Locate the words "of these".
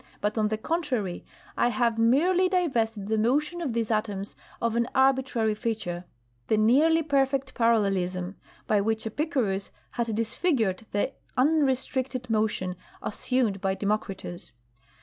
3.61-3.91